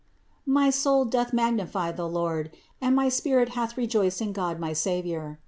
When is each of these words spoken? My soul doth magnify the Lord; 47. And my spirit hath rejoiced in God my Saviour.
My 0.47 0.71
soul 0.71 1.05
doth 1.05 1.31
magnify 1.31 1.91
the 1.91 2.09
Lord; 2.09 2.47
47. 2.79 2.87
And 2.87 2.95
my 2.95 3.07
spirit 3.07 3.49
hath 3.49 3.77
rejoiced 3.77 4.19
in 4.19 4.33
God 4.33 4.59
my 4.59 4.73
Saviour. 4.73 5.37